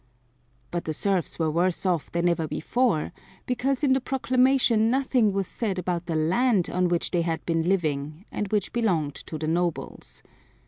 But 0.71 0.85
the 0.85 0.95
serfs 0.95 1.37
were 1.37 1.51
worse 1.51 1.85
off 1.85 2.11
than 2.11 2.27
ever 2.27 2.47
before, 2.47 3.11
because 3.45 3.83
in 3.83 3.93
the 3.93 4.01
proclamation 4.01 4.89
nothing 4.89 5.31
was 5.31 5.45
said 5.45 5.77
about 5.77 6.07
the 6.07 6.15
land 6.15 6.71
on 6.71 6.87
which 6.87 7.11
they 7.11 7.21
had 7.21 7.45
been 7.45 7.69
living 7.69 8.25
and 8.31 8.47
which 8.51 8.73
belonged 8.73 9.13
to 9.13 9.37
the 9.37 9.47
nobles. 9.47 10.23